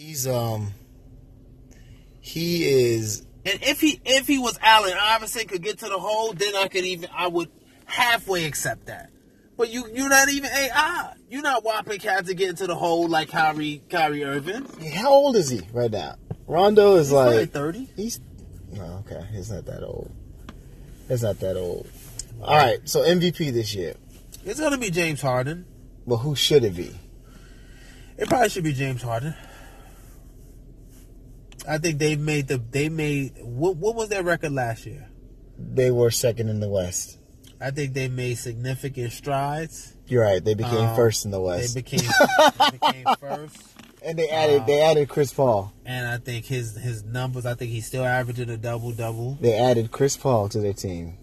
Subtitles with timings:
[0.00, 0.72] He's um
[2.20, 6.32] he is And if he if he was Allen Iverson could get to the hole,
[6.32, 7.50] then I could even I would
[7.84, 9.10] halfway accept that.
[9.58, 11.12] But you you're not even AI.
[11.28, 14.66] You're not whopping cats to get into the hole like Kyrie Kyrie Irving.
[14.90, 16.14] how old is he right now?
[16.46, 17.90] Rondo is He's like thirty.
[17.94, 18.20] he's
[18.72, 19.22] no okay.
[19.34, 20.10] He's not that old.
[21.08, 21.86] He's not that old.
[22.40, 23.96] All right, so MVP this year.
[24.46, 25.66] It's gonna be James Harden.
[26.06, 26.98] But who should it be?
[28.16, 29.34] It probably should be James Harden.
[31.68, 35.08] I think they made the they made what what was their record last year?
[35.58, 37.18] They were second in the West.
[37.60, 39.94] I think they made significant strides.
[40.06, 40.42] You're right.
[40.42, 42.00] They became Um, first in the They West, became
[42.70, 43.56] they became first.
[44.02, 45.72] and they added they added Chris Paul.
[45.84, 47.44] And I think his his numbers.
[47.44, 49.36] I think he's still averaging a double double.
[49.40, 51.18] They added Chris Paul to their team.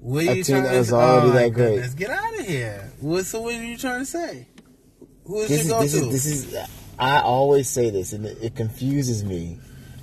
[0.00, 1.74] What A are you team that to was already Oh, that great.
[1.74, 2.92] goodness, Get out of here.
[3.00, 4.46] What, so what are you trying to say?
[5.24, 5.98] Who is This is this to?
[5.98, 6.56] is this is.
[6.98, 9.58] I always say this, and it, it confuses me.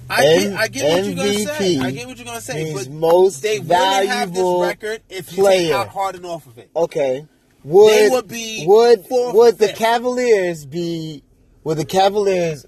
[0.10, 1.76] I get, M- I get what you're gonna say.
[1.76, 2.74] MVP I get what you're gonna say.
[2.74, 5.76] But most they wouldn't have this valuable record if you player.
[5.76, 6.70] out Harden off of it.
[6.76, 7.26] Okay.
[7.64, 9.78] Would They would be would would the fifth.
[9.78, 11.24] Cavaliers be
[11.64, 12.66] would the Cavaliers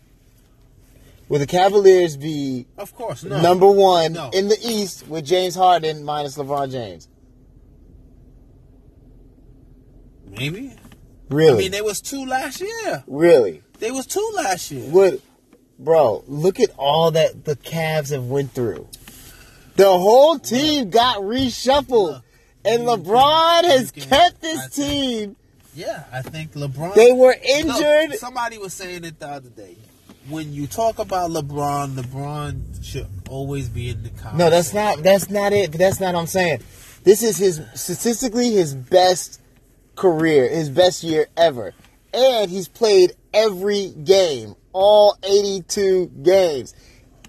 [1.28, 3.41] would the Cavaliers be Of course, no.
[3.41, 4.30] number one No.
[4.31, 7.09] in the East with James Harden minus LeBron James?
[10.25, 10.73] Maybe.
[11.30, 11.53] Really?
[11.55, 13.03] I mean, there was two last year.
[13.07, 13.61] really?
[13.80, 14.90] There was two last year.
[14.92, 15.22] Would
[15.78, 18.88] bro, look at all that the Cavs have went through.
[19.76, 21.90] The whole team got reshuffled.
[22.14, 22.23] Look,
[22.64, 25.36] and LeBron can- has can- kept I this think- team.
[25.76, 26.96] Yeah, I think LeBron.
[26.96, 28.18] They were Look, injured.
[28.18, 29.76] somebody was saying it the other day.
[30.30, 34.38] When you talk about LeBron, LeBron should always be in the conversation.
[34.38, 35.73] No, that's not that's not it.
[35.73, 36.62] That's not what I'm saying.
[37.03, 39.40] This is his statistically his best
[39.96, 41.73] career, his best year ever.
[42.14, 46.73] And he's played every game, all 82 games,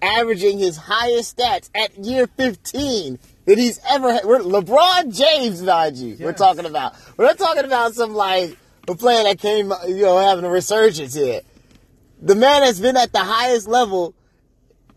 [0.00, 4.24] averaging his highest stats at year 15 that he's ever had.
[4.24, 6.16] We're LeBron James, mind you.
[6.20, 6.94] We're talking about.
[7.16, 8.56] We're not talking about some like
[8.88, 11.40] a player that came, you know, having a resurgence here.
[12.22, 14.14] The man has been at the highest level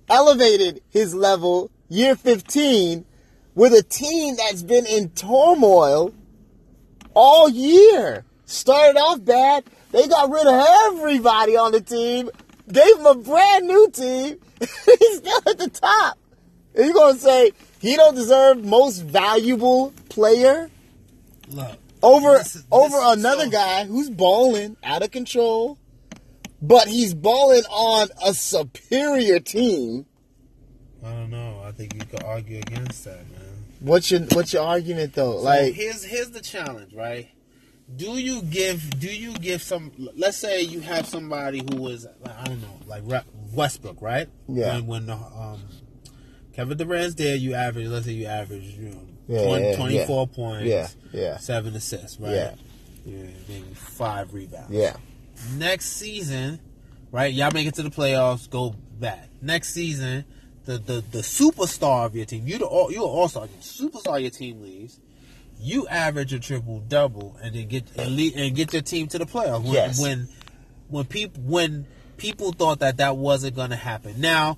[0.10, 3.06] elevated his level year 15
[3.56, 6.14] with a team that's been in turmoil
[7.14, 8.26] all year.
[8.46, 9.64] Started off bad.
[9.92, 12.30] They got rid of everybody on the team,
[12.72, 14.38] gave him a brand new team.
[14.60, 16.18] He's still at the top.
[16.76, 20.70] And you're going to say he don't deserve most valuable player
[21.50, 25.78] Look, over This is- over another so- guy who's balling out of control,
[26.62, 30.06] but he's balling on a superior team.
[31.04, 31.62] I don't know.
[31.66, 33.66] I think you could argue against that, man.
[33.80, 35.38] What's your what's your argument though?
[35.38, 37.30] So like here's here's the challenge, right?
[37.96, 39.92] Do you give do you give some?
[40.16, 43.04] Let's say you have somebody who was I don't know, like
[43.54, 44.28] Westbrook, right?
[44.48, 44.76] Yeah.
[44.76, 45.62] When, when the, um,
[46.54, 47.88] Kevin Durant's there, you average.
[47.88, 51.38] Let's say you average, you know, Yeah, 20, yeah, 24 points, yeah, yeah.
[51.38, 52.32] seven assists, right?
[52.34, 52.56] Yeah.
[53.06, 54.72] yeah, maybe five rebounds.
[54.72, 54.96] yeah,
[55.58, 56.60] next season,
[57.12, 57.34] right?
[57.34, 59.30] Y'all make it to the playoffs, go back.
[59.42, 60.26] Next season,
[60.66, 64.18] the the, the superstar of your team, you the all you an all star, superstar
[64.18, 65.00] of your team leaves.
[65.60, 69.20] You average a triple double and then get and, lead, and get your team to
[69.20, 69.64] the playoffs.
[69.64, 70.02] When, Yes.
[70.02, 70.28] when
[70.88, 71.86] when people when
[72.18, 74.20] people thought that that wasn't going to happen.
[74.22, 74.58] Now,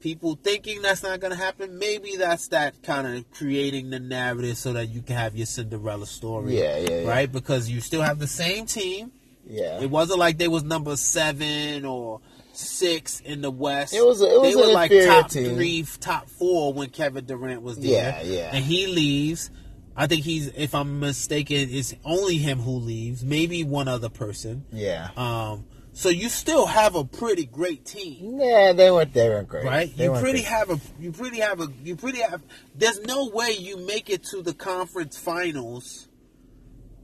[0.00, 1.78] people thinking that's not going to happen.
[1.78, 6.06] Maybe that's that kind of creating the narrative so that you can have your Cinderella
[6.06, 6.58] story.
[6.58, 7.08] Yeah, yeah, yeah.
[7.08, 9.10] Right, because you still have the same team.
[9.48, 9.80] yeah.
[9.80, 12.20] It wasn't like they was number seven or
[12.52, 13.94] six in the West.
[13.94, 15.54] It was a- it was they were like top team.
[15.54, 18.18] three, top four when Kevin Durant was there.
[18.18, 18.50] Yeah, yeah.
[18.52, 19.50] And he leaves.
[19.96, 23.24] I think he's, if I'm mistaken, it's only him who leaves.
[23.24, 24.64] Maybe one other person.
[24.72, 25.10] yeah.
[25.16, 29.64] Um, so you still have a pretty great team, Yeah, they weren't they weren't great.
[29.66, 29.94] right?
[29.94, 30.44] They You pretty great.
[30.44, 32.42] have a, you pretty have a, you pretty have.
[32.74, 36.08] There's no way you make it to the conference finals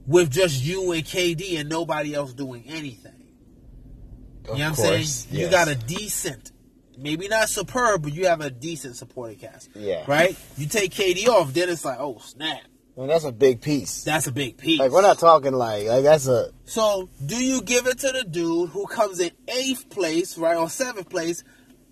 [0.07, 3.13] with just you and KD and nobody else doing anything.
[4.49, 5.39] Of You know what I'm saying?
[5.39, 6.53] You got a decent,
[6.97, 9.69] maybe not superb, but you have a decent supporting cast.
[9.75, 10.05] Yeah.
[10.07, 10.35] Right?
[10.57, 12.63] You take KD off, then it's like, oh snap,
[12.99, 14.03] Well, that's a big piece.
[14.03, 14.81] that's a big piece.
[14.81, 18.25] Like we're not talking like like that's a So, do you give it to the
[18.25, 21.45] dude who comes in eighth place, right, or seventh place,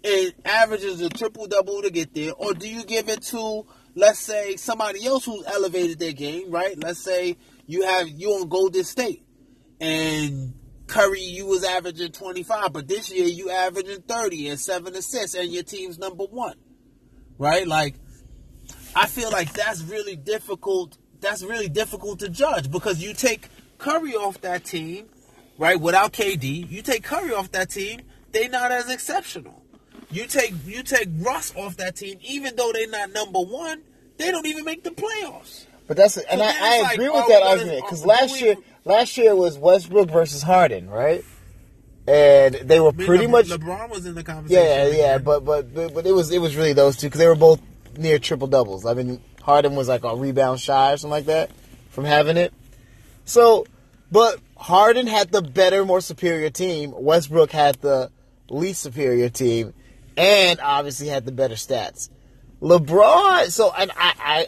[0.02, 3.64] and averages a triple double to get there, or do you give it to,
[3.94, 6.76] let's say, somebody else who's elevated their game, right?
[6.76, 7.36] Let's say
[7.66, 9.24] you have you on Golden State,
[9.80, 10.54] and
[10.88, 15.36] Curry, you was averaging twenty five, but this year you averaging thirty and seven assists,
[15.36, 16.56] and your team's number one,
[17.38, 17.64] right?
[17.64, 17.94] Like,
[18.96, 20.96] I feel like that's really difficult.
[21.20, 23.48] That's really difficult to judge because you take
[23.78, 25.06] Curry off that team,
[25.58, 25.78] right?
[25.78, 28.00] Without KD, you take Curry off that team.
[28.32, 29.62] they not as exceptional.
[30.10, 33.82] You take you take Russ off that team, even though they're not number one,
[34.16, 35.66] they don't even make the playoffs.
[35.88, 39.16] But that's and I, I like, agree with we that argument because last year last
[39.18, 41.22] year was Westbrook versus Harden, right?
[42.08, 44.64] And they were I mean, pretty Le- much LeBron was in the conversation.
[44.64, 47.18] yeah yeah, yeah but, but but but it was it was really those two because
[47.18, 47.60] they were both
[47.98, 48.86] near triple doubles.
[48.86, 51.50] I mean Harden was like a rebound shy or something like that
[51.90, 52.52] from having it.
[53.24, 53.66] So,
[54.10, 56.92] but Harden had the better, more superior team.
[56.96, 58.10] Westbrook had the
[58.48, 59.72] least superior team,
[60.16, 62.10] and obviously had the better stats.
[62.60, 64.46] LeBron, so and I, I,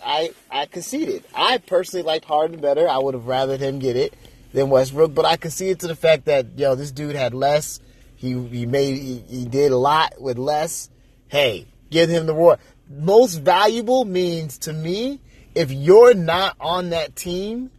[0.50, 1.24] I, I conceded.
[1.34, 2.88] I personally liked Harden better.
[2.88, 4.14] I would have rather him get it
[4.52, 7.80] than Westbrook, but I conceded to the fact that yo, this dude had less.
[8.16, 10.90] He he made he, he did a lot with less.
[11.28, 12.58] Hey, give him the reward.
[12.88, 15.20] Most valuable means to me
[15.55, 17.70] if you're not on that team,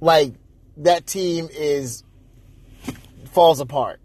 [0.00, 0.34] like
[0.76, 2.04] that team is
[3.32, 4.00] falls apart.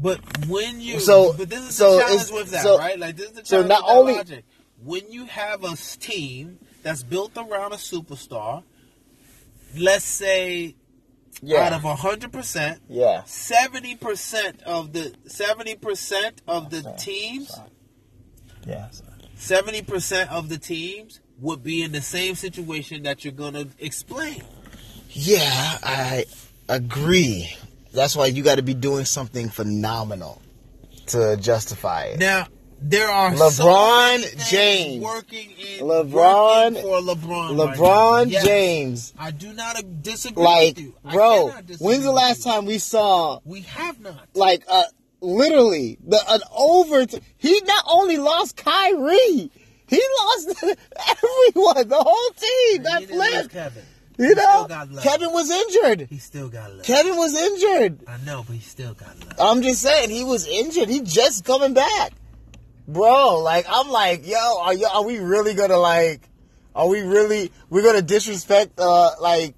[0.00, 2.98] But when you So- but this is so the challenge with that, so- right?
[2.98, 4.44] Like this is the challenge so not only- logic.
[4.84, 8.62] When you have a team that's built around a superstar,
[9.76, 10.76] let's say
[11.56, 13.22] out of Yeah, hundred percent, yeah.
[13.24, 17.50] seventy percent of the seventy percent of the teams,
[18.68, 18.88] Yeah.
[19.36, 24.42] seventy percent of the teams would be in the same situation that you're gonna explain.
[25.10, 26.26] Yeah, I
[26.68, 27.56] agree.
[27.92, 30.42] That's why you got to be doing something phenomenal
[31.06, 32.18] to justify it.
[32.18, 32.46] Now
[32.80, 35.02] there are LeBron so James.
[35.02, 37.58] working in LeBron- working for LeBron.
[37.58, 38.30] right LeBron now.
[38.30, 38.44] Yes.
[38.44, 40.94] James, I do not disagree like, with you.
[41.04, 41.48] I bro,
[41.80, 42.52] when's the last you.
[42.52, 44.28] time we saw we have not?
[44.34, 44.82] like uh
[45.20, 47.06] literally the an over?
[47.36, 49.50] he not only lost Kyrie,
[49.86, 53.50] he lost everyone, the whole team that flipped.
[53.50, 53.82] Kevin.
[54.18, 55.04] You He know, still got love.
[55.04, 56.08] Kevin was injured.
[56.10, 56.84] He still got love.
[56.84, 58.00] Kevin was injured.
[58.08, 59.34] I know, but he still got love.
[59.38, 60.88] I'm just saying he was injured.
[60.88, 62.12] He just coming back,
[62.88, 63.38] bro.
[63.38, 64.86] Like I'm like, yo, are you?
[64.92, 66.28] Are we really gonna like?
[66.74, 67.52] Are we really?
[67.70, 68.78] We're gonna disrespect?
[68.78, 69.54] Uh, like,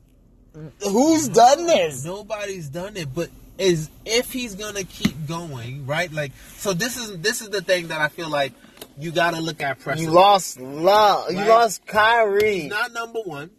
[0.83, 2.05] who's done this?
[2.05, 3.31] Nobody's done it, but
[3.61, 6.11] is if he's gonna keep going, right?
[6.12, 8.53] Like, so this is this is the thing that I feel like
[8.99, 10.03] you got to look at pressure.
[10.03, 11.31] You lost love.
[11.31, 11.49] You Right.
[11.49, 12.61] lost Kyrie.
[12.62, 13.51] He's not number one.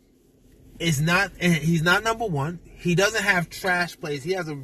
[0.79, 1.31] It's not.
[1.39, 2.59] eh, He's not number one.
[2.65, 4.23] He doesn't have trash plays.
[4.23, 4.57] He has a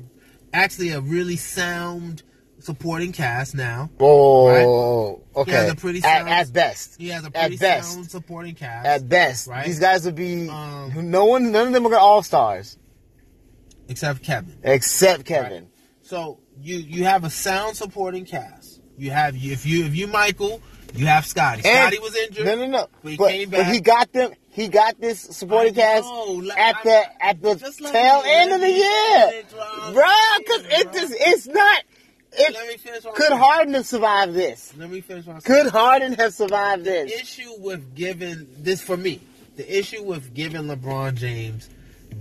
[0.53, 2.23] actually a really sound
[2.59, 3.89] supporting cast now.
[3.99, 5.51] oh, He okay.
[5.51, 6.95] has a pretty at, sound- at best.
[6.99, 7.93] He has a At pretty best.
[7.93, 8.85] sound supporting cast.
[8.87, 9.65] At best, Right.
[9.65, 10.49] these guys would be.
[10.49, 11.51] Um, no one.
[11.51, 12.77] None of them are all stars
[13.89, 14.57] except Kevin.
[14.63, 15.69] except Kevin.
[16.01, 18.81] So you you have a sound supporting cast.
[18.97, 20.61] You have if you if you Michael,
[20.95, 21.61] you have Scotty.
[21.61, 22.45] Scotty was injured.
[22.45, 22.87] No, no, no.
[23.03, 24.31] But he but, came but he got them.
[24.49, 27.55] He got this supporting I cast let- at I- the at the
[27.91, 30.03] tail end of the year, finish what I'm bro.
[30.39, 31.83] Because it just it's not.
[32.39, 33.13] It.
[33.15, 33.31] Could.
[33.31, 34.73] Harden have survived this?
[34.77, 35.25] Let me finish.
[35.25, 35.67] What Could.
[35.67, 37.21] Harden have survived The this?
[37.21, 39.21] issue with giving this for me,
[39.55, 41.69] the issue with giving LeBron James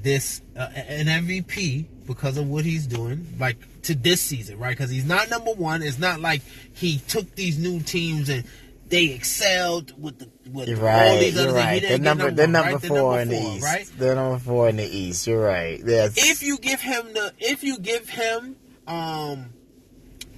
[0.02, 4.70] this uh, an MVP because of what he's doing, like to this season, right?
[4.70, 5.82] Because he's not number one.
[5.82, 6.42] It's not like
[6.74, 8.44] he took these new teams and
[8.88, 11.18] they excelled with the with You're all right.
[11.18, 11.64] these other You're things.
[11.66, 11.82] Right.
[11.82, 12.30] They're get number.
[12.30, 12.80] They're number right?
[12.80, 13.64] They're four number in the four, East.
[13.64, 13.90] right?
[13.98, 15.26] They're number four in the East.
[15.26, 15.80] You're right.
[15.82, 18.56] If you give him the if you give him
[18.86, 19.52] um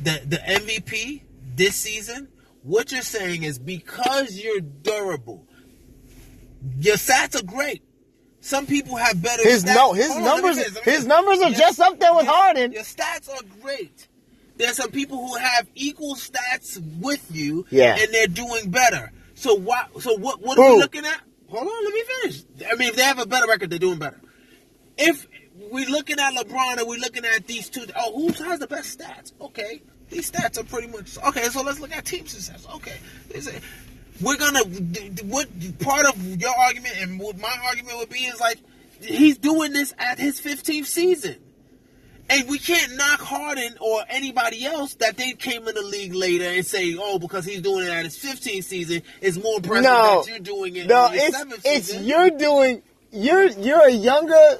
[0.02, 1.22] the the MVP
[1.54, 2.28] this season,
[2.62, 5.46] what you're saying is because you're durable,
[6.78, 7.82] your stats are great.
[8.40, 9.42] Some people have better.
[9.42, 9.74] his stats.
[9.74, 11.80] no, his Hold on, let me numbers, finish, let me his numbers are Your- just
[11.80, 12.72] up there with your- Harden.
[12.72, 14.08] Your stats are great.
[14.56, 17.96] There's some people who have equal stats with you, Yeah.
[17.98, 19.12] and they're doing better.
[19.34, 19.88] So what?
[20.02, 20.40] So what?
[20.40, 21.20] What are we looking at?
[21.48, 22.42] Hold on, let me finish.
[22.70, 24.20] I mean, if they have a better record, they're doing better.
[24.96, 25.26] If
[25.70, 28.98] we're looking at LeBron and we're looking at these two, oh, who has the best
[28.98, 29.32] stats?
[29.40, 29.80] Okay,
[30.10, 31.44] these stats are pretty much okay.
[31.44, 32.66] So let's look at team success.
[32.76, 32.96] Okay,
[34.20, 34.60] we're gonna
[35.24, 35.48] what
[35.80, 38.58] part of your argument and what my argument would be is like
[39.00, 41.36] he's doing this at his 15th season.
[42.30, 46.44] And we can't knock Harden or anybody else that they came in the league later
[46.44, 50.22] and say, oh, because he's doing it at his 15th season, it's more impressive No,
[50.22, 52.04] that you're doing it no, it's it's season.
[52.04, 52.82] you're doing.
[53.10, 54.58] You're you're a younger,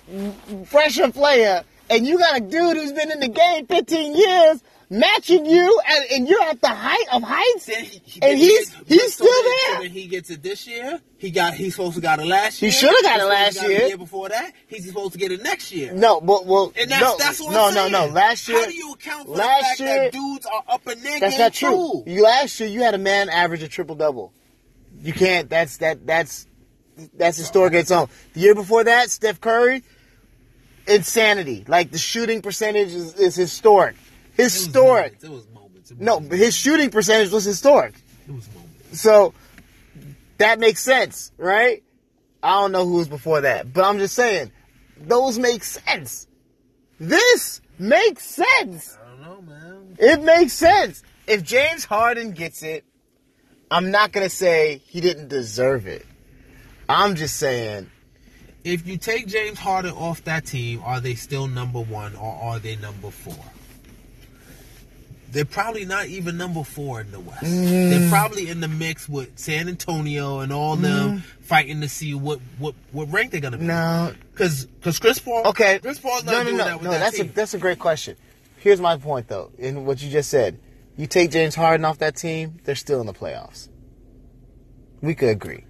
[0.65, 5.45] fresher player, and you got a dude who's been in the game 15 years, matching
[5.47, 7.66] you, and, and you're at the height of heights.
[7.66, 9.85] Then he- and he's he's still there.
[9.88, 11.00] He gets it this year.
[11.18, 12.71] He got he's supposed to got it last year.
[12.71, 13.80] He shoulda got it last got year.
[13.80, 15.92] The year before that, he's supposed to get it next year.
[15.92, 17.92] No, but well, And that's no, that's what no, I'm saying.
[17.92, 18.12] no, no.
[18.12, 20.87] Last year, how do you account for last the fact year- that dudes are up
[20.88, 22.02] in their that's not true.
[22.07, 22.11] too?
[22.11, 24.33] You last year you had a man average a triple double.
[25.00, 25.49] You can't.
[25.50, 26.07] That's that.
[26.07, 26.47] That's
[27.16, 28.09] that's historic its own.
[28.35, 29.83] The year before that, Steph Curry,
[30.87, 31.64] insanity.
[31.68, 33.97] Like the shooting percentage is, is historic.
[34.38, 35.18] Historic.
[35.23, 35.90] It was moments.
[35.90, 36.28] It was No, moments.
[36.30, 37.95] but his shooting percentage was historic.
[38.28, 39.00] It was moments.
[39.00, 39.35] So
[40.38, 41.83] that makes sense, right?
[42.42, 44.52] I don't know who was before that, but I'm just saying
[44.97, 46.26] those make sense.
[47.00, 48.97] This makes sense.
[49.04, 49.97] I don't know, man.
[49.99, 51.02] It makes sense.
[51.26, 52.85] If James Harden gets it,
[53.71, 56.07] I'm not going to say he didn't deserve it.
[56.88, 57.90] I'm just saying,
[58.64, 62.59] If you take James Harden off that team, are they still number one or are
[62.59, 63.37] they number four?
[65.30, 67.44] They're probably not even number four in the West.
[67.44, 67.90] Mm.
[67.90, 72.40] They're probably in the mix with San Antonio and all them fighting to see what
[72.58, 73.64] what what rank they're gonna be.
[73.64, 73.68] Mm.
[73.68, 74.14] no.
[74.32, 75.47] because because Chris Paul.
[75.49, 75.78] Okay.
[75.80, 76.90] Chris Paul's not no, no, doing no, that with no.
[76.92, 78.16] that That's a that's a great question.
[78.58, 80.58] Here's my point, though, in what you just said.
[80.97, 83.68] You take James Harden off that team, they're still in the playoffs.
[85.00, 85.64] We could agree.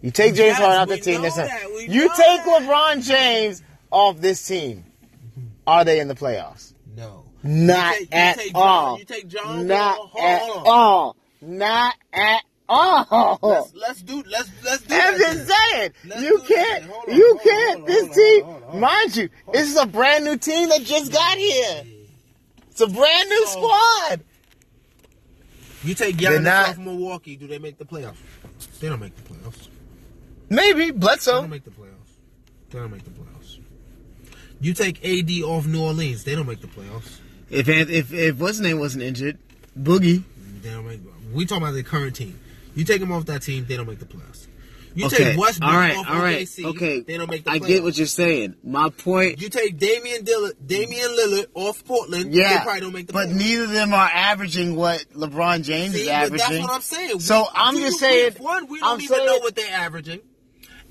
[0.00, 1.88] You take James Yes, Harden off the team, know that's not, that.
[1.88, 2.62] You take that.
[2.62, 4.84] LeBron James off this team.
[5.64, 6.74] Are they in the playoffs?
[6.96, 8.98] no, Not you take, you at take John, all.
[8.98, 9.66] You take John.
[9.66, 10.22] Not Wall.
[10.22, 10.62] at on.
[10.66, 11.16] all.
[11.40, 13.38] Not at all.
[13.42, 17.80] Let's, let's do let's let's do I'm just saying, Let's you can't, on, you can't.
[17.80, 18.80] on, this team, hold on, hold on.
[18.80, 21.82] mind you, this is a brand new team that just got here.
[22.70, 24.20] It's a brand new So- squad.
[25.84, 27.36] You take Giannis not- off Milwaukee.
[27.36, 28.14] Do they make the playoffs?
[28.80, 29.68] They don't make the playoffs.
[30.48, 31.32] Maybe Bledsoe.
[31.32, 32.12] They don't make the playoffs.
[32.70, 33.58] They don't make the playoffs.
[34.60, 36.22] You take AD off New Orleans.
[36.24, 37.18] They don't make the playoffs.
[37.52, 39.38] If if if what's his name wasn't injured,
[39.78, 40.22] Boogie.
[40.62, 41.00] They don't make.
[41.32, 42.38] We talking about the current team.
[42.74, 43.66] You take them off that team.
[43.68, 44.46] They don't make the playoffs.
[44.94, 46.64] You okay, take Westbrook all right, off all right, OKC.
[46.66, 47.00] okay.
[47.00, 48.56] They don't make the I get what you're saying.
[48.62, 49.40] My point.
[49.40, 52.34] You take Damian Dillard, Damian Lillard off Portland.
[52.34, 53.36] Yeah, They probably don't make the but playoffs.
[53.36, 56.36] neither of them are averaging what LeBron James See, is averaging.
[56.46, 57.20] that's what I'm saying.
[57.20, 58.32] So We- I'm just saying.
[58.38, 60.20] One, we don't I'm even saying, know what they're averaging.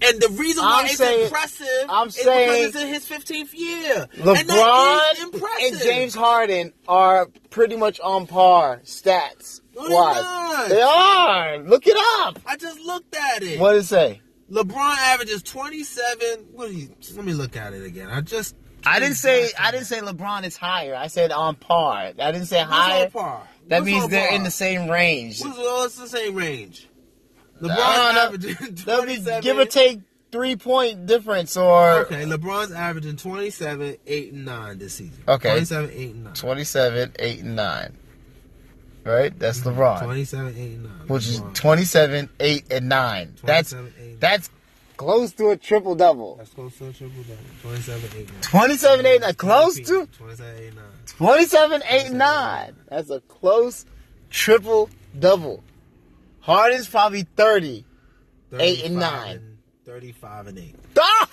[0.04, 3.08] And the reason why I'm it's saying- impressive I'm is saying because it's in his
[3.08, 4.08] 15th year.
[4.14, 5.82] and LeBron is and.
[5.84, 10.70] James Harden are pretty much on par stats wise.
[10.70, 11.58] They are.
[11.60, 12.40] Look it up.
[12.46, 13.60] I just looked at it.
[13.60, 14.22] What did it say?
[14.52, 16.48] LeBron averages 27.
[16.52, 16.90] What you?
[17.16, 18.10] Let me look at it again.
[18.10, 18.56] I just.
[18.86, 20.96] I didn't say I didn't say LeBron is higher.
[20.96, 21.98] I said on par.
[22.20, 23.06] I didn't say What's higher.
[23.06, 23.48] on par?
[23.68, 24.36] That What's means they're par?
[24.36, 25.40] in the same range.
[25.42, 26.88] What's, what's the same range?
[27.62, 30.02] LeBron I averaging That'll be give or take
[30.32, 35.24] three point difference or Okay, LeBron's averaging 27, 8, and 9 this season.
[35.28, 35.50] Okay.
[35.50, 36.34] 27, 8, and 9.
[36.34, 37.98] 27, 8, and 9.
[39.04, 39.40] Right?
[39.40, 40.04] That's LeBron.
[40.04, 40.92] 27, 8, and 9.
[41.08, 43.36] Which is 27, 8, and 9.
[43.44, 44.18] That's 8, 9.
[44.20, 44.50] that's
[44.98, 46.36] close to a triple double.
[46.38, 47.44] That's close to a triple double.
[47.62, 48.42] 27, 8, and 9.
[48.42, 49.34] 27, 8, 9.
[49.36, 50.86] Close to 27, 8, and 9.
[51.06, 52.76] 27, 8, and 9.
[52.90, 53.86] That's a close
[54.30, 54.90] triple
[55.20, 55.64] double.
[56.42, 57.86] Harden's probably 30.
[58.60, 59.58] Eight and 35 nine.
[59.86, 60.76] 35 and 8.
[61.00, 61.30] Ah!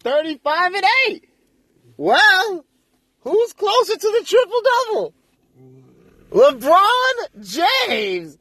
[0.00, 1.28] 35 and 8.
[1.96, 2.64] Well,
[3.20, 5.14] who's closer to the triple double?
[6.30, 8.38] LeBron James.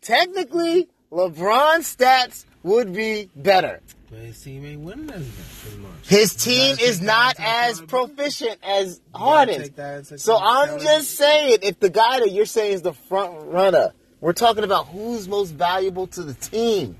[0.00, 3.80] Technically, LeBron's stats would be better.
[4.10, 5.90] But his team ain't winning as much.
[6.08, 9.62] His team is not as proficient as You gotta Harden's.
[9.64, 12.92] take that into So I'm just saying, if the guy that you're saying is the
[12.92, 16.96] front runner, we're talking about who's most valuable to the team.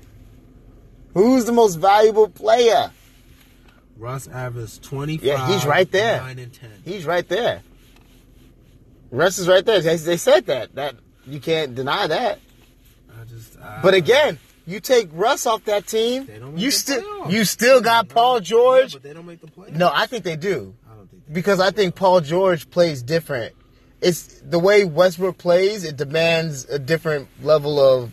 [1.13, 2.91] Who's the most valuable player?
[3.97, 5.23] Russ averaged 25.
[5.23, 6.21] Yeah, he's right there.
[6.21, 6.69] 9 and 10.
[6.83, 7.61] He's right there.
[9.11, 9.81] Russ is right there.
[9.81, 10.73] They, they said that.
[10.75, 10.95] That
[11.27, 12.39] you can't deny that.
[13.19, 16.71] I just, I, But again, you take Russ off that team, They don't make you
[16.71, 18.93] still you still got Paul George.
[18.93, 19.75] Yeah, but they don't make the playoffs.
[19.75, 20.73] No, I think they do.
[20.89, 23.53] I don't think they because I think Paul George plays different.
[24.01, 25.83] It's the way Westbrook plays.
[25.83, 28.11] It demands a different level of.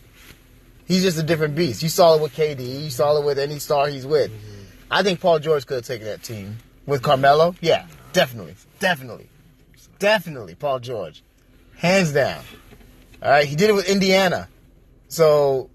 [0.87, 1.83] He's just a different beast.
[1.83, 2.85] You saw it with KD.
[2.85, 4.30] You saw it with any star he's with.
[4.30, 4.59] Mm-hmm.
[4.90, 7.54] I think Paul George could have taken that team with Carmelo.
[7.61, 9.28] Yeah, definitely, definitely,
[9.99, 10.54] definitely.
[10.54, 11.23] Paul George,
[11.76, 12.42] hands down.
[13.23, 14.49] All right, he did it with Indiana.
[15.09, 15.68] So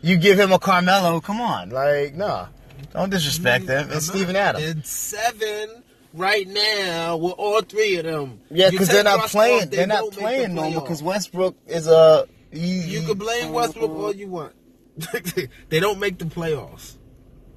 [0.00, 1.20] you give him a Carmelo.
[1.20, 2.48] Come on, like nah.
[2.92, 3.88] don't disrespect them.
[3.90, 4.06] It's.
[4.06, 4.64] Steven Adams.
[4.64, 5.84] And seven
[6.14, 8.40] right now with all three of them.
[8.50, 9.70] Yeah, because they're not playing.
[9.70, 12.26] they they're not don't make the playing normal because Westbrook is a.
[12.50, 14.54] He, You can blame Westbrook all you want.
[15.68, 16.96] they don't make the playoffs.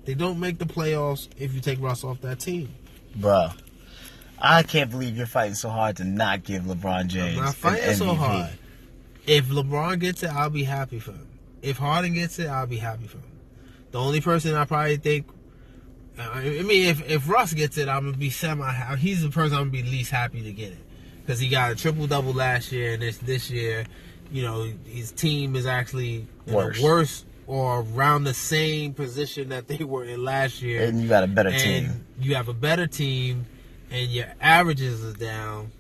[0.06, 2.74] They don't make the playoffs if you take Russ off that team.
[3.18, 3.54] Bruh,
[4.40, 7.38] I can't believe you're fighting so hard to not give LeBron James.
[7.38, 8.52] I'm not fighting so hard.
[9.28, 11.28] If LeBron gets it, I'll be happy for him.
[11.62, 13.32] If Harden gets it, I'll be happy for him.
[13.92, 15.28] The only person I probably think,
[16.34, 18.70] I mean, if if Russ gets it, I'm gonna be semi.
[18.98, 20.78] He's the person I'm gonna be least happy to get it
[21.22, 23.86] because he got a triple double last year, and this this year,
[24.32, 26.80] you know, his team is actually Worse.
[26.80, 30.84] a worse or around the same position that they were in last year.
[30.84, 32.06] And you got a better and team.
[32.20, 33.46] you have a better team,
[33.90, 35.72] and your averages are down.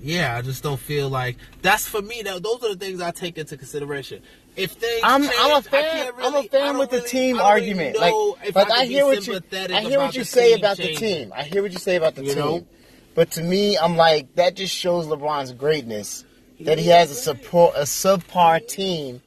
[0.00, 2.22] yeah, I just don't feel like that's for me.
[2.22, 4.22] That those are the things I take into consideration.
[4.60, 6.12] If things I'm, change, I'm a fan.
[6.16, 7.96] really, I'm a fan with the really- team I really argument.
[7.98, 8.14] Like,
[8.54, 11.32] like I, I, hear what you, I hear what you say team about the team.
[11.34, 12.38] I hear what you say about the You team.
[12.38, 12.66] know?
[13.14, 16.24] But to me, I'm like that just shows LeBron's greatness
[16.60, 19.20] that he has a support a subpar team,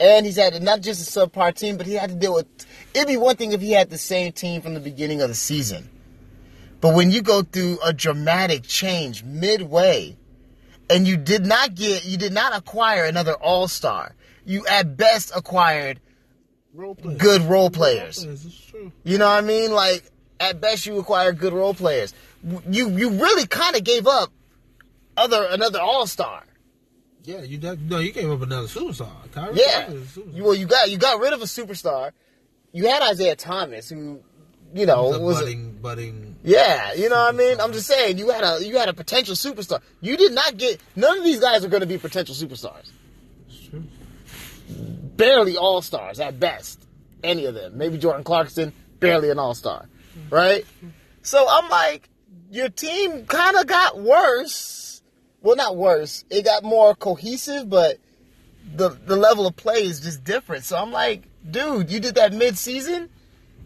[0.00, 2.46] and he's had not just a subpar team, but he had to deal with.
[2.94, 5.34] It'd be one thing if he had the same team from the beginning of the
[5.34, 5.88] season,
[6.80, 10.16] but when you go through a dramatic change midway,
[10.90, 14.14] and you did not get, you did not acquire another All Star.
[14.44, 16.00] You at best acquired
[16.74, 17.18] Role players.
[17.20, 18.22] good role players.
[18.24, 18.92] It's true.
[19.04, 19.72] You know what I mean?
[19.72, 20.04] Like
[20.40, 22.14] at best you acquire good role players.
[22.68, 24.30] You you really kind of gave up
[25.16, 26.44] other another all star.
[27.24, 27.58] Yeah, you
[27.88, 29.12] no, you gave up another superstar.
[29.32, 29.84] Kyrie Yeah.
[29.86, 30.34] Irving is a superstar.
[30.36, 32.10] You, well, you got you got rid of a superstar.
[32.72, 34.20] You had Isaiah Thomas, who
[34.74, 36.36] you know a was a- budding, budding.
[36.42, 36.94] yeah.
[36.94, 37.60] You know what I mean?
[37.60, 39.80] I'm just saying you had a you had a potential superstar.
[40.00, 42.90] You did not get none of these guys are going to be potential superstars.
[45.16, 46.86] Barely all stars at best.
[47.22, 47.78] Any of them.
[47.78, 49.88] Maybe Jordan Clarkson, barely an all star.
[50.30, 50.66] Right?
[51.22, 52.08] So I'm like,
[52.50, 55.02] your team kind of got worse.
[55.40, 56.24] Well, not worse.
[56.30, 57.98] It got more cohesive, but
[58.74, 60.64] the the level of play is just different.
[60.64, 63.08] So I'm like, dude, you did that mid season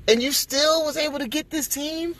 [0.08, 2.14] and you still was able to get this team?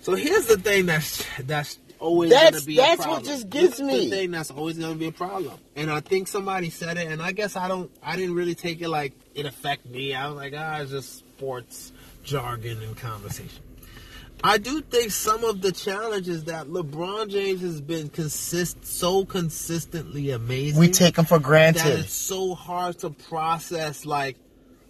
[0.00, 4.04] So here's the thing that's that's always That's- be that's what just gets is me.
[4.04, 7.06] The thing that's always going to be a problem, and I think somebody said it,
[7.06, 7.90] and I guess I don't.
[8.02, 10.14] I didn't really take it like it affect me.
[10.14, 11.92] I was like, ah, it's just sports
[12.24, 13.62] jargon and conversation.
[14.42, 20.30] I do think some of the challenges that LeBron James has been consist so consistently
[20.30, 20.80] amazing.
[20.80, 22.00] We take them for that granted.
[22.00, 24.36] it's so hard to process like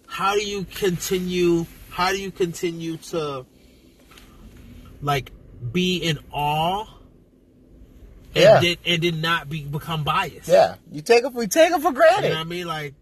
[0.07, 3.45] how do you continue how do you continue to
[5.01, 5.31] like
[5.71, 6.85] be in awe
[8.35, 8.59] and Yeah.
[8.59, 11.33] did and did not be become biased Yeah, you take them.
[11.33, 12.29] We take them for you granted.
[12.29, 12.93] know what i mean like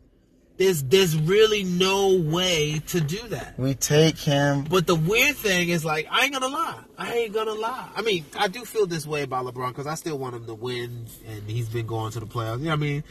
[0.58, 4.66] there's there's really no way to do that We take him.
[4.66, 6.82] but the weird thing is, like, I ain't gonna lie.
[6.98, 7.88] I ain't gonna lie.
[7.96, 10.54] I mean, I do feel this way about LeBron because I still want him to
[10.54, 12.58] win, and he's been going to the playoffs.
[12.60, 13.04] You know what I mean?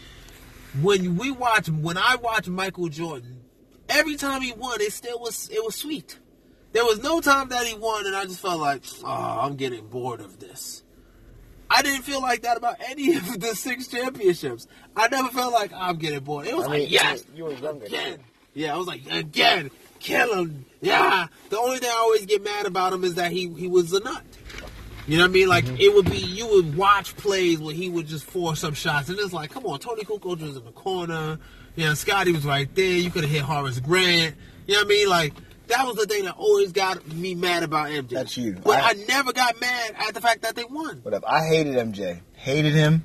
[0.83, 3.41] When we watch, when I watch Michael Jordan,
[3.89, 6.19] every time he won, it still was, it was sweet.
[6.73, 9.09] There was no time that he won, and I just felt like, oh,
[9.41, 10.83] I'm getting bored of this.
[11.71, 14.67] I didn't feel like that about any of the six championships.
[14.97, 16.47] I never felt like I'm getting bored.
[16.47, 17.87] It was I mean, like, yes, you were younger.
[17.87, 18.21] again.
[18.55, 20.65] Yeah, I was like, again, kill him.
[20.81, 21.29] Yeah.
[21.51, 24.01] The only thing I always get mad about him is that he he was a
[24.01, 24.25] nut.
[25.07, 25.49] You know what I mean?
[25.49, 25.77] Like mm-hmm.
[25.79, 29.19] it would be you would watch plays where he would just force some shots, and
[29.19, 31.39] it's like, come on, Toni Kukoc was in the corner.
[31.77, 32.97] You know, Scottie was right there.
[32.97, 34.35] You could have hit Horace Grant.
[34.67, 35.09] You know what I mean?
[35.09, 35.35] Like
[35.69, 38.11] that was the thing that always got me mad about MJ.
[38.11, 38.55] That's you.
[38.55, 40.99] But I, I- never got mad at the fact that they won.
[41.03, 41.27] Whatever.
[41.29, 42.21] I hated MJ.
[42.35, 43.05] Hated him.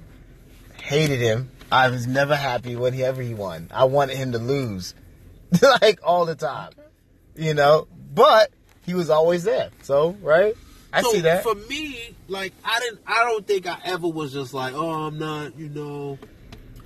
[0.75, 1.51] Hated him.
[1.71, 3.69] I was never happy whenever he won.
[3.73, 4.93] I wanted him to lose.
[5.81, 6.71] like all the time.
[7.35, 7.87] You know?
[8.13, 8.51] But
[8.85, 9.69] he was always there.
[9.81, 10.55] So, right?
[10.91, 11.43] I so see that.
[11.43, 15.17] For me, like I didn't I don't think I ever was just like, oh I'm
[15.17, 16.19] not, you know,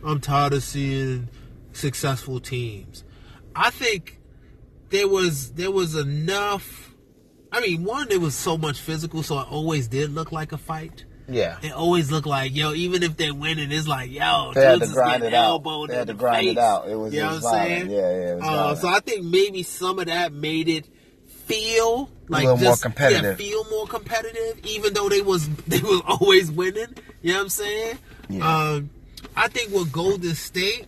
[0.03, 1.27] I'm tired of seeing
[1.73, 3.03] successful teams.
[3.53, 4.16] I think
[4.89, 6.93] there was there was enough
[7.51, 10.57] I mean, one, there was so much physical, so it always did look like a
[10.57, 11.05] fight.
[11.29, 11.57] yeah.
[11.63, 14.87] It always looked like, yo, even if they're winning, it's like, yo, They had to
[14.87, 15.63] grind it out.
[15.87, 16.89] They had to the grind it out.
[16.89, 17.89] It was- you know was what I'm saying?
[17.89, 20.87] Yeah, yeah, it was uh, so I think maybe some of that made it
[21.45, 23.23] feel like little more competitive.
[23.39, 26.93] Yeah, feel more competitive, even though they was they was always winning.
[27.21, 27.97] You know what I'm saying?
[28.29, 28.59] Yeah.
[28.71, 28.89] Um,
[29.35, 30.87] I think with Golden State,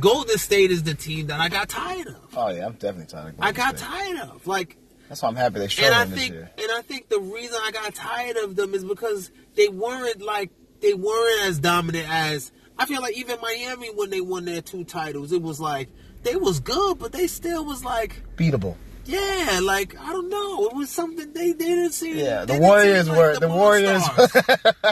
[0.00, 2.16] Golden State is the team that I got tired of.
[2.36, 2.66] Oh, yeah.
[2.66, 3.86] I'm definitely tired of Golden I got State.
[3.88, 4.76] tired of like.
[5.08, 6.50] That's why I'm happy they showed And I this think, year.
[6.58, 10.50] and I think the reason I got tired of them is because they weren't like
[10.80, 14.84] they weren't as dominant as I feel like even Miami when they won their two
[14.84, 15.88] titles, it was like
[16.24, 18.76] they was good, but they still was like Beatable.
[19.08, 22.22] Yeah, like I don't know, it was something they, they didn't see.
[22.22, 24.02] Yeah, the Warriors were the Warriors.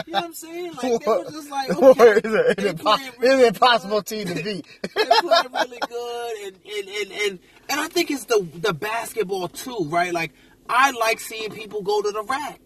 [0.07, 0.71] You know what I'm saying?
[0.73, 2.23] Like they were just like The okay, Warriors
[2.57, 4.25] an they playing really impossible good.
[4.25, 4.65] team to beat.
[4.95, 9.49] They're playing really good, and and, and and and I think it's the the basketball
[9.49, 10.11] too, right?
[10.13, 10.33] Like
[10.67, 12.61] I like seeing people go to the rack.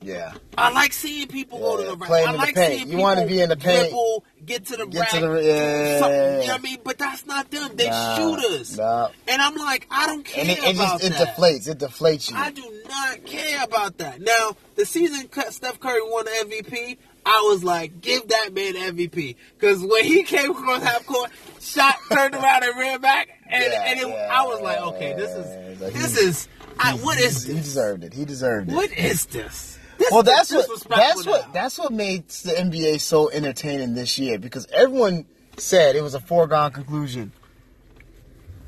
[0.00, 0.32] Yeah.
[0.56, 3.36] I like seeing people go to Yeah, the playing I like seeing You wanna people
[3.36, 3.80] be in the paint.
[3.90, 5.94] dribble, get to the Get rack, to the- yeah.
[6.40, 6.78] You know what I mean?
[6.84, 7.70] But that's not them.
[7.74, 8.76] They Nah, shooters.
[8.78, 9.08] nah.
[9.26, 11.68] And I'm like, I don't care And it, it about just it deflates.
[11.68, 12.36] It deflates you.
[12.36, 14.20] I do not care about that.
[14.20, 18.74] Now, the season cut Steph Curry won the MVP, I was like, give that man
[18.74, 19.36] MVP.
[19.58, 21.30] Because when he came across half court,
[21.60, 25.12] shot, turned around and ran back, and, Yeah, and it, yeah, I was like, okay,
[25.14, 28.14] this is, like this he- is, I, what He- is He deserved it.
[28.14, 28.74] He deserved it.
[28.74, 29.78] What is this?
[30.10, 31.52] This This well, that's what disrespectful that's what now.
[31.52, 36.20] that's what makes the NBA so entertaining this year because everyone said it was a
[36.20, 37.32] foregone conclusion.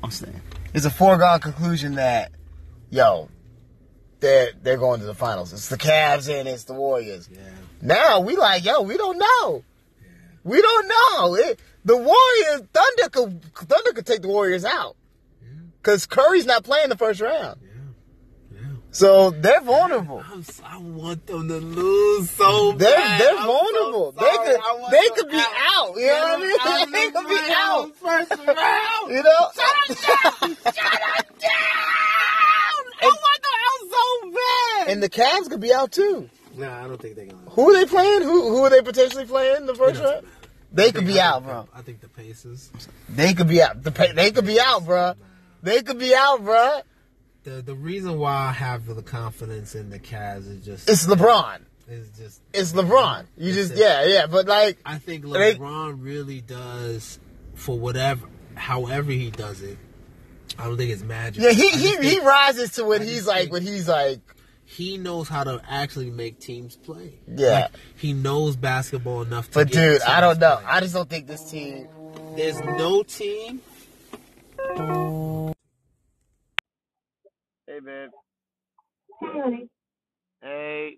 [0.03, 0.41] I'm saying
[0.73, 2.31] it's a foregone conclusion that
[2.89, 3.29] yo,
[4.19, 5.53] they're they're going to the finals.
[5.53, 7.29] It's the Cavs and it's the Warriors.
[7.31, 7.39] Yeah.
[7.81, 9.63] Now we like yo, we don't know.
[10.43, 11.35] We don't know.
[11.35, 14.95] It, the Warriors, Thunder could Thunder could take the Warriors out
[15.81, 17.70] because Curry's not playing the first round, Yeah.
[18.93, 20.23] So they're vulnerable.
[20.43, 23.21] So- I want them to lose so They're bad.
[23.21, 24.13] they're I'm vulnerable.
[24.17, 24.59] so they could
[24.91, 25.37] they could be
[25.73, 25.93] out.
[25.95, 26.91] You know what I mean?
[26.91, 27.95] They could be out.
[27.95, 29.11] First round.
[29.11, 29.51] You know?
[33.03, 34.87] I want them out so bad.
[34.91, 36.29] And the Cavs could be out too.
[36.55, 37.49] Nah, I don't think they're gonna.
[37.51, 38.23] Who are they playing?
[38.23, 40.25] Who who are they potentially playing in the first round?
[40.73, 41.67] They I could be I out, bro.
[41.73, 42.69] I think the Pacers.
[43.09, 43.81] They could be out.
[43.83, 45.13] The they could be out, bro.
[45.63, 46.81] They could be out, bro.
[47.43, 51.61] The the reason why I have the confidence in the Cavs is just It's LeBron.
[51.89, 53.25] is just It's LeBron.
[53.37, 54.27] You It's just yeah yeah.
[54.27, 57.19] But like I think They- LeBron really does
[57.55, 59.77] for whatever, however he does it.
[60.59, 61.41] I don't think it's magic.
[61.43, 64.19] yeah, he I just he he rises to when he's like think- when he's like
[64.65, 67.15] he knows how to actually make teams play.
[67.27, 67.61] Yeah.
[67.63, 69.53] Like, he knows basketball enough to.
[69.55, 70.55] But dude, I don't know.
[70.57, 70.69] playing.
[70.69, 71.87] I just don't think this team.
[72.37, 73.59] There's no team.
[77.71, 78.09] Hey babe.
[79.21, 79.69] Hey, honey.
[80.41, 80.97] Hey.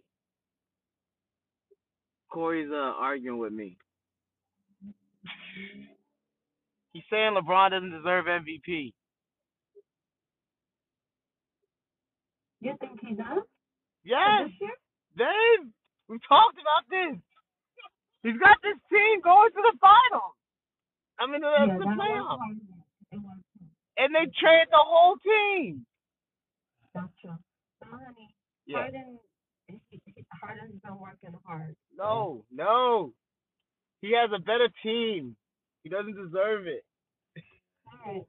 [2.31, 3.77] Corey's uh, arguing with me.
[6.93, 8.91] He's saying LeBron doesn't deserve MVP.
[12.61, 13.45] You think he does?
[14.03, 14.49] Yes?
[15.15, 15.69] Dave.
[16.09, 17.21] We talked about this.
[18.23, 20.33] He's got this team going to the finals.
[21.19, 22.57] I mean, uh, yeah, the playoffs, hard.
[23.11, 23.37] It was.
[23.97, 25.85] and they traded the whole team.
[26.93, 27.37] That's true.
[27.83, 28.79] So, honey, Yeah.
[28.81, 29.19] Harden,
[29.67, 31.75] he, he, Harden's been working hard.
[31.97, 33.13] No, no.
[34.01, 35.35] He has a better team.
[35.83, 36.83] He doesn't deserve it.
[37.87, 38.23] All right.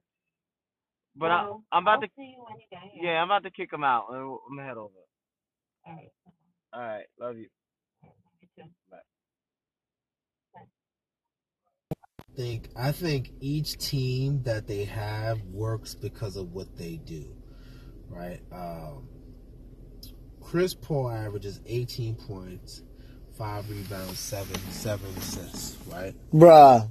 [1.17, 2.09] But well, I, I'm about I'll to.
[2.17, 3.05] see you when you get here.
[3.13, 4.07] Yeah, I'm about to kick him out.
[4.11, 4.95] Uh, I'm gonna head over.
[5.87, 6.13] All right.
[6.73, 7.49] All right, love you.
[8.41, 8.71] You too.
[12.37, 17.37] think I think each team that they have works because of what they do,
[18.15, 18.41] right?
[18.53, 19.09] Um,
[20.41, 22.83] Chris Paul averages 18 points,
[23.37, 26.15] five rebounds, seven seven assists, right?
[26.33, 26.89] Bruh,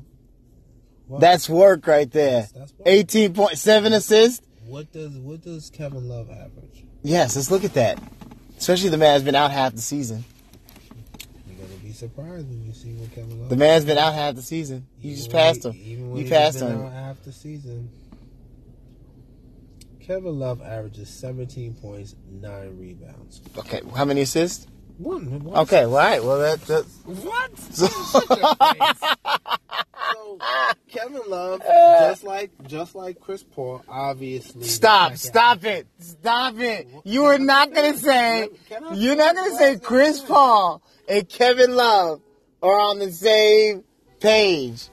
[1.08, 2.48] What, that's work right there.
[2.86, 4.46] 18.7 assists.
[4.66, 6.86] what does what does Kevin Love average?
[7.04, 8.02] Yes, let's look at that.
[8.58, 10.24] Especially the man's been out half the season.
[11.48, 13.50] You're gonna be surprised when you see what Kevin Love.
[13.50, 14.88] The man's been out half the season.
[15.00, 16.10] You Even just passed he- him.
[16.12, 16.82] You he's passed been him.
[16.86, 17.90] out half the season.
[20.06, 23.42] Kevin Love averages 17 points, nine rebounds.
[23.58, 24.68] Okay, how many assists?
[24.98, 25.44] One.
[25.44, 26.24] one Okay, well, all right.
[26.24, 27.58] Well, that, that What?
[27.58, 27.88] So-
[28.28, 29.16] Shut your face.
[30.14, 30.40] so
[30.90, 34.64] Kevin Love, just like just like Chris Paul, obviously.
[34.64, 36.88] stop, the second- stop it, stop it.
[37.06, 38.50] You are not gonna say.
[38.94, 42.22] You're not gonna say Chris Paul and Kevin Love
[42.62, 43.84] are on the same
[44.20, 44.90] page.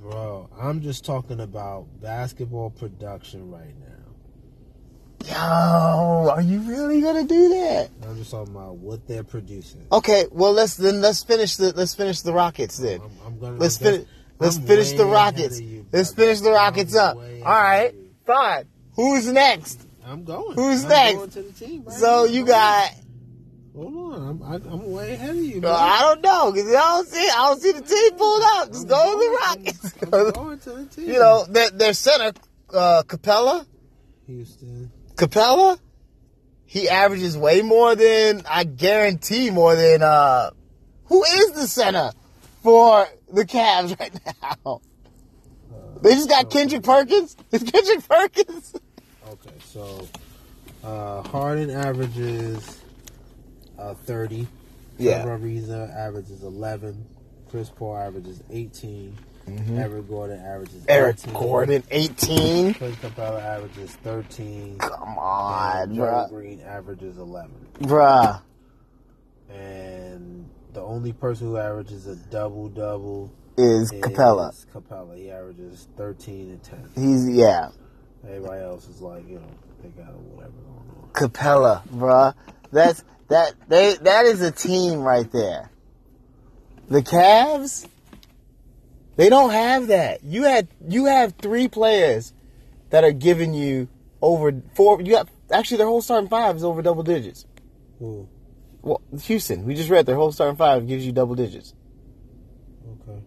[0.00, 3.91] Bro, I'm just talking about basketball production right now.
[5.26, 7.90] Yo, are you really gonna do that?
[8.04, 9.86] I'm just talking about what they're producing.
[9.92, 13.00] Okay, well let's then let's finish the let's finish the Rockets then.
[13.00, 14.06] I'm, I'm gonna Let's finish.
[14.38, 15.60] Let's finish the Rockets.
[15.60, 17.16] you, Let's finish the Rockets I'm up.
[17.16, 18.10] All right, All ahead right, of you.
[18.26, 18.64] fine.
[18.96, 19.86] Who's next?
[20.04, 20.56] I'm going.
[20.56, 21.16] Who's I'm next?
[21.16, 22.90] Going to the team So you got.
[23.74, 24.28] Hold on.
[24.28, 25.60] I'm, I, I'm way ahead of you.
[25.60, 25.72] Bro.
[25.72, 27.28] I don't know because I don't see.
[27.30, 28.68] I don't see the team pulled up.
[28.68, 29.94] Just I'm go to the Rockets.
[30.02, 31.06] I'm going to the team.
[31.08, 32.32] you know their their center,
[32.74, 33.64] uh, Capela.
[34.26, 34.91] Houston.
[35.16, 35.78] Capela.
[36.66, 40.50] He averages way more than I guarantee more than uh.
[41.06, 42.12] Who is the center
[42.62, 44.80] for the Cavs right now?
[46.00, 47.36] They just got Kendrick Perkins.
[47.52, 48.74] Is Kendrick Perkins?
[49.28, 50.08] Okay, so
[50.82, 52.80] uh, Harden averages
[53.78, 54.48] uh, 30.
[54.98, 55.22] Yeah.
[55.22, 57.06] Trevor Ariza averages 11.
[57.50, 58.42] Chris Paul averages
[59.48, 59.78] 18.
[59.78, 60.90] Eric Gordon averages Mm-hmm.
[60.90, 61.34] Eric 18.
[61.34, 62.74] Gordon, 18.
[62.74, 64.78] Clint Capela averages 13.
[64.78, 66.28] Come on, bruh.
[66.28, 67.50] Green averages 11.
[67.80, 68.42] Bruh.
[69.50, 74.54] And the only person who averages a double double Is is Capela.
[74.72, 75.16] Capela.
[75.16, 76.90] He averages 13 and 10.
[76.94, 77.70] He's, yeah.
[78.26, 79.46] Everybody else is like, you know,
[79.82, 81.10] they got whatever going on.
[81.12, 82.34] Capela, bruh.
[82.70, 85.70] That's, that, they, that is a team right there.
[86.88, 87.86] The Cavs,
[89.16, 90.22] they don't have that.
[90.24, 92.32] You had, you have three players
[92.90, 93.88] that are giving you
[94.20, 97.44] over four, you got, actually their whole starting five is over double digits.
[97.98, 98.28] Who?
[98.82, 101.72] Well, Houston, we just read their whole starting five gives you double digits
[103.08, 103.20] Okay.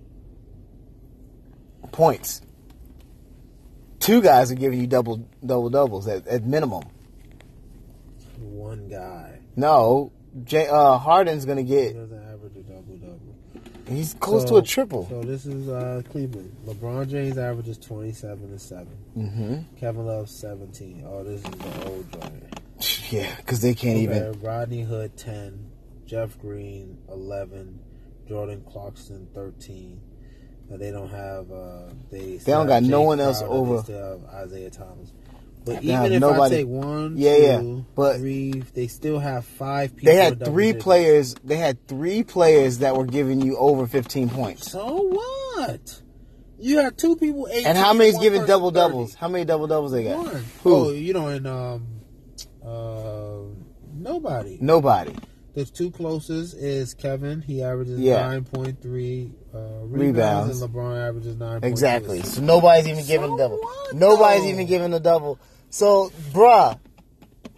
[1.92, 2.42] points.
[4.00, 6.84] Two guys are giving you double double doubles at, at minimum.
[8.40, 9.40] One guy.
[9.56, 10.12] No,
[10.44, 11.96] J, uh, Harden's gonna get.
[11.96, 13.36] doesn't average a double double.
[13.88, 15.06] He's close to a triple.
[15.10, 16.56] So this is uh, Cleveland.
[16.66, 18.88] LeBron James averages twenty seven and seven.
[19.14, 21.04] hmm Kevin Love seventeen.
[21.08, 22.44] Oh, this is the old joint.
[23.12, 24.42] Yeah, because they can't even.
[24.42, 25.70] Rodney Hood ten.
[26.06, 27.80] Jeff Green eleven.
[28.28, 30.02] Jordan Clarkson thirteen.
[30.70, 31.52] But they don't have.
[31.52, 35.14] Uh, they They don't got no one else Crowder, over- They still have Isaiah Thomas.
[35.66, 37.62] But even if nobody- I take one, Yeah, yeah,
[37.96, 40.14] but- three, they still have five people.
[40.14, 40.84] They had three digits.
[40.84, 41.36] players.
[41.44, 44.72] They had three players that were giving you over 15 points.
[44.72, 44.86] So
[45.56, 46.02] what?
[46.60, 47.48] You have two people.
[47.52, 48.76] 18, And how many's giving double 30.
[48.76, 49.16] doubles?
[49.16, 50.18] How many double doubles they got?
[50.18, 50.46] One.
[50.64, 50.76] Who?
[50.76, 51.88] Oh, you know, and um,
[52.66, 53.40] uh,
[53.94, 54.58] nobody.
[54.62, 55.14] Nobody.
[55.54, 57.42] The two closest is Kevin.
[57.42, 58.28] He averages Yeah.
[58.28, 59.92] nine point three uh, Rebounds.
[59.94, 61.60] rebounds, and LeBron averages nine.
[61.64, 62.22] Exactly.
[62.24, 63.58] So nobody's even giving a double.
[63.60, 64.50] what, Nobody's though?
[64.50, 65.40] even giving a double.
[65.76, 66.80] So, bruh,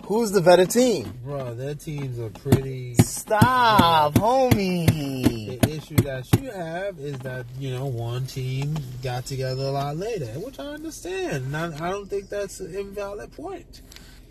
[0.06, 1.14] who's the better team?
[1.24, 2.96] Bro, their teams are pretty.
[2.96, 5.62] Stop, homie.
[5.62, 9.98] The issue that you have is that you know one team got together a lot
[9.98, 11.46] later, which I understand.
[11.46, 13.84] And I, I don't think that's an invalid point.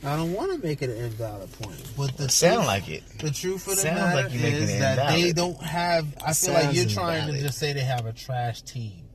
[0.03, 3.05] I don't want to make it an invalid point, but the truth- like it.
[3.21, 6.07] The truth of the Sounds matter like is it that they don't have.
[6.27, 7.41] I feel like you're trying invalid.
[7.41, 9.06] to just say they have a trash team,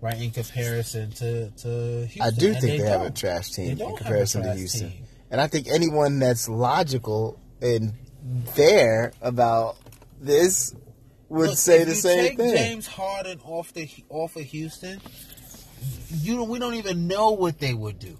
[0.00, 0.20] right?
[0.20, 2.22] In comparison to to Houston.
[2.22, 4.90] I do And think they, have a trash team in comparison to Houston.
[4.90, 5.02] team.
[5.30, 7.94] And I think anyone that's logical and
[8.54, 9.76] fair about
[10.20, 10.74] this
[11.28, 12.56] would Look, say the you same take thing.
[12.56, 15.00] James Harden off the off of Houston,
[16.10, 18.18] you we don't even know what they would do.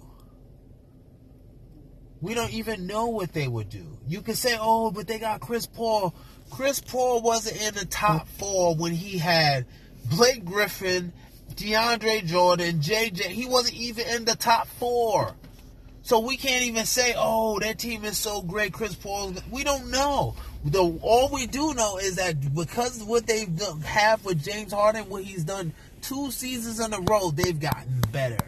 [2.20, 3.98] We don't even know what they would do.
[4.06, 6.14] You can say, "Oh, but they got Chris Paul."
[6.50, 8.38] Chris Paul wasn't in the top hmm.
[8.38, 9.66] four when he had
[10.10, 11.12] Blake Griffin,
[11.60, 13.26] DeAndre Jordan, JJ.
[13.26, 15.34] He wasn't even in the top four.
[16.02, 19.34] So we can't even say, "Oh, that team is so great." Chris Paul.
[19.50, 20.34] We don't know.
[20.64, 25.08] The all we do know is that because what they've done, have with James Harden,
[25.10, 28.38] what he's done two seasons in a row, they've gotten better.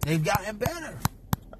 [0.00, 0.98] They've gotten better.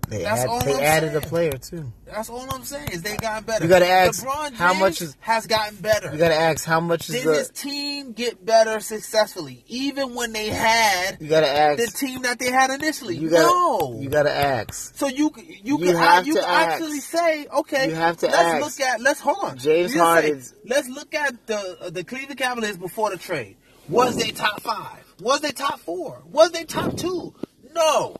[0.08, 1.90] They, That's add- all they I'm added a player too.
[2.06, 3.64] That's all I'm saying is they got better.
[3.64, 6.12] You gotta ask, LeBron James how much is- has gotten better.
[6.12, 7.34] You got to ask how much is Did the.
[7.34, 11.78] his team get better successfully, even when they had You got to ask.
[11.84, 13.16] the team that they had initially?
[13.16, 13.42] You got.
[13.42, 13.98] no.
[14.00, 14.96] You got to ask.
[14.96, 16.68] So you you, You can have you to can ask.
[16.74, 17.88] actually say okay.
[17.88, 18.64] You have to let's ask.
[18.78, 19.58] look at let's hold on.
[19.58, 23.56] James say, let's look at the the Cleveland Cavaliers before the trade.
[23.88, 25.02] Was they top five?
[25.20, 26.22] Was they top four?
[26.30, 27.34] Was they top two?
[27.74, 28.16] No.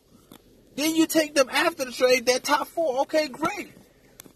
[0.77, 2.27] Then you take them after the trade.
[2.27, 3.01] They're top four.
[3.03, 3.73] Okay, great.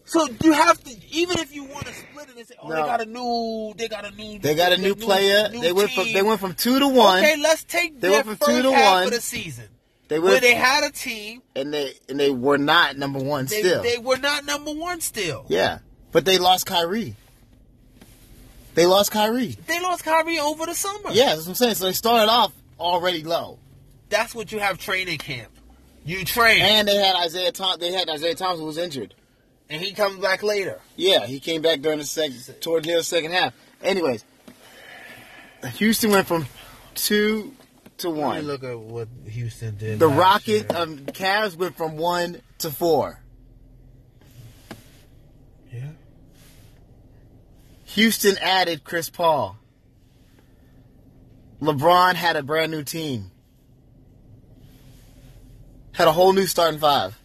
[0.05, 2.75] So you have to even if you want to split it and say, oh, they
[2.77, 5.49] got a new, they got a new, They got a new player.
[5.49, 7.19] new they went from they went from two to one.
[7.19, 9.03] Okay, let's take They their went from first two to half one.
[9.03, 9.65] of the season
[10.07, 11.43] They where they had a team.
[11.55, 13.83] and they and they were not number one They, still.
[13.83, 15.45] they were not number one still.
[15.47, 15.79] yeah,
[16.11, 17.15] but they lost Kyrie.
[18.75, 19.57] They lost Kyrie.
[19.67, 21.11] They lost Kyrie over the summer.
[21.11, 21.75] Yeah, that's what I'm saying.
[21.75, 23.59] So they started off already low,
[24.09, 25.49] That's what you have training camp.
[26.09, 26.59] You train.
[26.63, 27.77] And, they had Isaiah Thomas.
[27.77, 29.13] They had Isaiah Thomas who was injured.
[29.69, 30.81] And he comes back later.
[30.95, 33.53] Yeah, he came back during the second towards the second half.
[33.83, 34.25] Anyways,
[35.75, 36.47] Houston went from
[36.95, 37.53] two
[37.99, 38.41] to Let me one.
[38.47, 39.99] look at what Houston did.
[39.99, 40.81] The Rocket year.
[40.81, 43.21] um, Cavs went from one to four.
[45.71, 45.89] yeah.
[47.85, 49.57] Houston added Chris Paul.
[51.61, 53.29] LeBron had a brand new team.
[55.93, 57.17] Had a whole new starting five.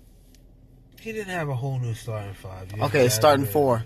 [1.00, 2.72] He didn't have a whole new starting five.
[2.74, 3.84] You Okay, starting four.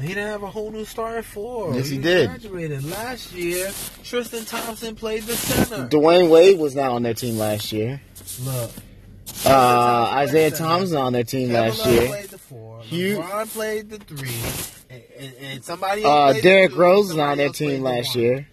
[0.00, 1.74] He didn't have a whole new starting four.
[1.74, 2.30] Yes, he You did.
[2.30, 2.84] Exaggerated.
[2.84, 3.70] Last year,
[4.04, 5.88] Tristan Thompson played the center.
[5.88, 8.00] Dwyane Wade was not on their team last year.
[8.44, 8.70] Look,
[9.44, 12.06] Uh, Isaiah Thomas on their team Kevin last Love year.
[12.06, 12.80] played the four.
[12.82, 14.30] Hugh- LeBron played the three,
[14.90, 16.04] and, and, and somebody.
[16.04, 18.24] else Uh, Derrick Rose was on their team the last one.
[18.24, 18.48] year.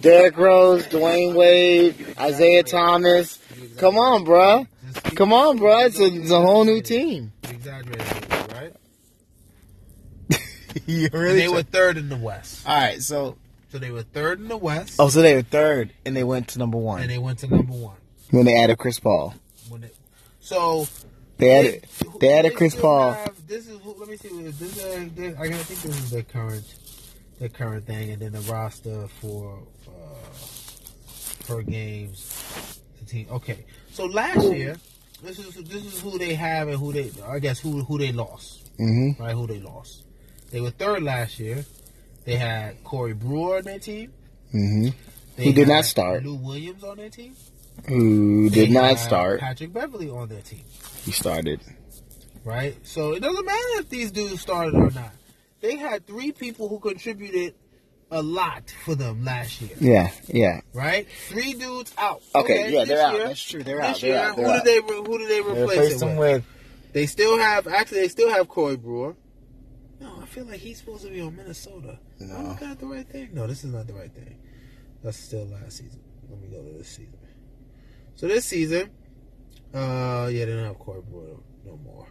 [0.00, 3.38] Derrick Rose, Dwyane Wade, Isaiah Thomas.
[3.78, 4.66] Come on, bruh.
[5.16, 5.86] Come on, bruh.
[5.86, 7.32] It's a, it's a whole new team.
[7.48, 8.72] Exaggerated, right?
[10.86, 11.40] you really?
[11.40, 12.66] they were third in the West.
[12.66, 13.02] All right.
[13.02, 13.36] So,
[13.72, 16.48] So they were third in the West, oh, so they were third, and they went
[16.48, 17.00] to number one.
[17.02, 17.96] and they went to number one.
[18.30, 19.34] when they added Chris Paul.
[19.68, 19.90] When they,
[20.40, 20.86] so
[21.38, 21.86] They added
[22.20, 23.12] they added Chris Paul.
[23.12, 24.28] have- this is let me see.
[24.28, 26.64] This is this- I think this is the current,
[27.38, 32.80] the current thing, and then the roster for uh, per games.
[33.00, 33.26] The team.
[33.30, 34.76] Okay, so last year,
[35.22, 38.12] this is this is who they have and who they I guess who who they
[38.12, 38.64] lost.
[38.78, 39.22] Mm-hmm.
[39.22, 39.34] right?
[39.34, 40.04] Who they lost.
[40.50, 41.64] They were third last year.
[42.24, 44.12] They had Corey Brewer on their team.
[44.54, 44.88] Mm-hmm.
[45.36, 46.24] They Who did not start.
[46.24, 47.34] Lou Williams on their team.
[47.86, 49.40] Who did not start?
[49.40, 50.64] Patrick Beverley on their team,
[51.04, 51.60] He started.
[52.44, 52.76] right?
[52.86, 55.12] So it doesn't matter if these dudes started or not.
[55.60, 57.54] They had three people who contributed
[58.10, 60.60] a lot for them last year, Yeah, yeah.
[60.72, 61.06] right?
[61.28, 62.22] Three dudes out.
[62.34, 63.14] Okay, yeah, they're out.
[63.14, 63.62] year- That's true.
[63.62, 64.00] They're out.
[64.00, 64.36] They're year, out.
[64.36, 64.64] They're who out.
[64.64, 66.32] did they who did they They replace replaced it him with?
[66.36, 66.44] with.
[66.94, 69.14] They still have actually they still have Corey Brewer.
[70.00, 71.98] No, I feel like he's supposed to be on Minnesota.
[72.20, 72.34] No.
[72.36, 73.30] I'm looking at the right thing.
[73.32, 74.38] No, this is not the right thing.
[75.02, 76.00] That's still last season.
[76.30, 77.18] Let me go to this season.
[78.14, 78.90] So this season,
[79.74, 82.06] uh, yeah, they don't have Corey Brewer no more.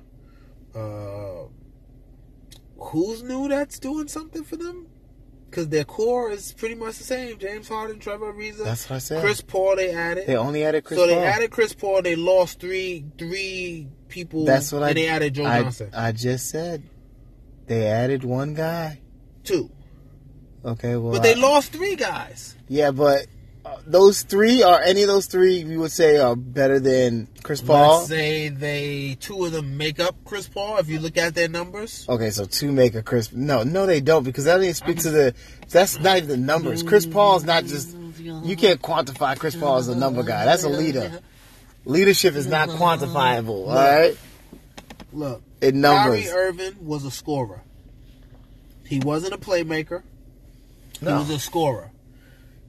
[0.76, 1.48] Uh,
[2.80, 4.88] who's new that's doing something for them?
[5.50, 7.38] Because their core is pretty much the same.
[7.40, 9.24] James Harden, Trevor Ariza, That's what I said.
[9.24, 9.78] Chris Paul.
[9.78, 10.28] They added.
[10.28, 11.24] They only added Chris so they Paul.
[11.24, 12.02] added Chris Paul.
[12.02, 14.44] They lost three three people.
[14.46, 14.94] That's what and I.
[14.94, 15.90] they added Joe I, Johnson.
[15.94, 16.84] I just said.
[17.68, 19.00] They added one guy.
[19.44, 19.70] two.
[20.66, 21.14] Okay, well.
[21.14, 22.56] But they I- lost three guys.
[22.68, 23.28] Yeah, but
[23.68, 27.62] uh, those three are any of those three we would say are better than Chris
[27.62, 27.98] Paul.
[28.00, 30.78] Let's say they two of them make up Chris Paul.
[30.78, 33.32] If you look at their numbers, Okay, so two make a Chris.
[33.34, 35.34] No, no, they don't because that doesn't speak to the.
[35.70, 36.84] That's not even the numbers.
[36.84, 37.96] Chris Paul's not just.
[38.20, 40.46] You can't quantify Chris Paul as a number guy.
[40.46, 41.20] That's a leader.
[41.86, 43.68] Leadership is not quantifiable.
[43.68, 44.18] All right,
[45.14, 46.26] look, in numbers.
[46.30, 47.62] Kyrie Irving was a scorer.
[48.86, 50.02] He wasn't a playmaker.
[51.00, 51.20] He No.
[51.20, 51.92] was a scorer.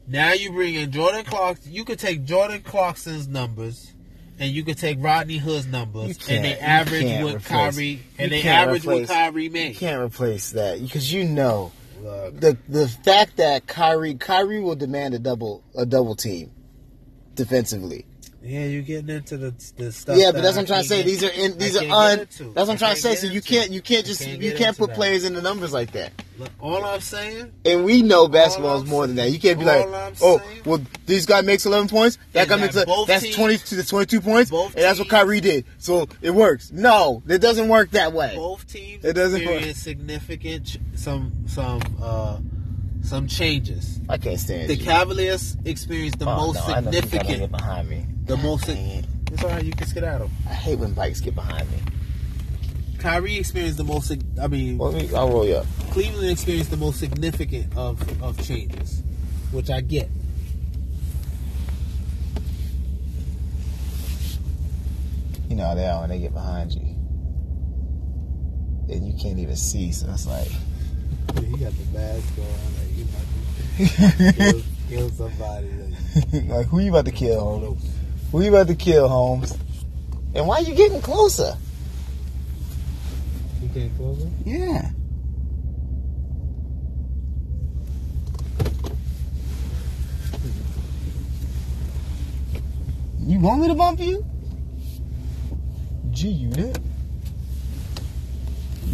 [0.09, 1.73] Now you bring in Jordan Clarkson.
[1.73, 3.93] You could take Jordan Clarkson's numbers,
[4.39, 8.43] and you could take Rodney Hood's numbers, and they average what replace- Kyrie and you
[8.43, 12.89] they average replace- what Kyrie You can't replace that because you know Look, the the
[12.89, 16.53] fact that Kyrie Kyrie will demand a double a double team
[17.35, 18.07] defensively.
[18.43, 20.17] Yeah, you're getting into the the stuff.
[20.17, 21.03] Yeah, but that's what I'm trying to say.
[21.03, 22.19] These are in, these are un.
[22.19, 23.15] That's what I I'm trying to say.
[23.17, 24.97] So you can't you can't just can't you can't put that.
[24.97, 26.13] players in the numbers like that.
[26.39, 29.33] Look, all I'm saying, And we know basketball is more than that.
[29.33, 32.17] You can't be like, I'm oh, saying well, this guy makes 11 points.
[32.33, 34.51] That guy that makes a, both that's teams- 20 to the 22 points.
[34.53, 35.65] both And that's what Kyrie did.
[35.79, 36.71] So it works.
[36.71, 38.37] No, it doesn't work that way.
[38.37, 39.65] both teams It doesn't work.
[39.75, 42.39] significant some some uh
[43.09, 44.01] some changes.
[44.09, 44.67] I can't stand it.
[44.69, 44.85] The you.
[44.85, 47.51] Cavaliers experienced the Oh, most no, I know get significant.
[47.53, 48.05] behind me.
[48.27, 48.67] The most.
[48.67, 49.05] Dang it.
[49.33, 49.65] It's alright.
[49.65, 50.31] You can skedaddle.
[50.49, 51.79] I hate when bikes get behind me.
[52.99, 54.13] Kyrie experienced the most.
[54.41, 55.67] I mean, Well, me, I'll roll you up.
[55.91, 59.03] Cleveland experienced the most significant of of changes,
[59.53, 60.09] which I get.
[65.49, 66.81] You know how they are when they get behind you.
[68.95, 70.49] And you can't even see, so it's like.
[71.37, 72.69] You got the mask on.
[72.79, 73.27] Like you about
[74.29, 75.69] to kill, kill somebody.
[76.49, 77.85] like, who you about to kill, Holmes?
[78.33, 79.57] Who you about to kill, Holmes?
[80.35, 81.57] And why you getting closer?
[83.63, 83.93] You can't.
[84.45, 84.91] Yeah.
[93.21, 94.25] You want me to bump you?
[96.11, 96.79] G unit.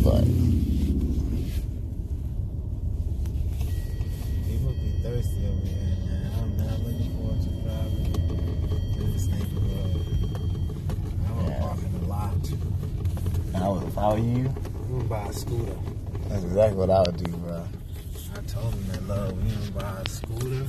[0.03, 0.25] But
[14.05, 15.75] Were you, I'm gonna buy a scooter.
[16.29, 17.65] that's exactly what I would do, bro.
[18.37, 19.43] I told him that love.
[19.43, 20.67] We gonna buy a scooter